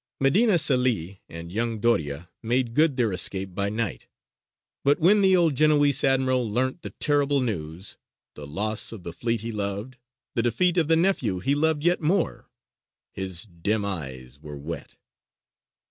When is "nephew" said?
10.95-11.37